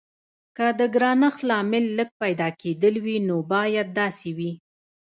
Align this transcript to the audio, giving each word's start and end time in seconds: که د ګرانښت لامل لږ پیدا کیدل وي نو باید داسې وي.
که 0.57 0.65
د 0.79 0.81
ګرانښت 0.95 1.39
لامل 1.49 1.85
لږ 1.97 2.09
پیدا 2.21 2.47
کیدل 2.61 2.95
وي 3.05 3.17
نو 3.27 3.37
باید 3.51 3.87
داسې 3.99 4.29
وي. 4.37 4.51